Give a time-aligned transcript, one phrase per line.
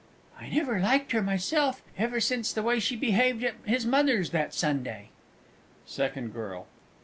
[0.39, 4.51] I never liked her myself ever since the way she behaved at his Mother's that
[4.51, 5.09] Sunday.
[5.85, 6.65] SECOND GIRL.